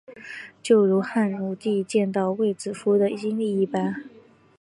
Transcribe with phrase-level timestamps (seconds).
[0.63, 4.05] 就如汉武帝见到卫子夫的经历一般。